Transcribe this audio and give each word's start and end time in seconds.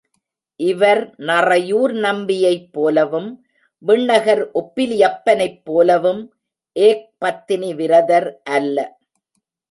இவர் 0.59 1.01
நறையூர் 1.17 1.93
நம்பியைப் 2.05 2.69
போலவும் 2.71 3.27
விண்ணகர் 3.83 4.41
ஒப்பிலியப்பனைப் 4.53 5.59
போலவும் 5.63 6.21
ஏக்பத்னி 6.75 7.69
விரதர் 7.75 8.29
அல்ல. 8.49 8.77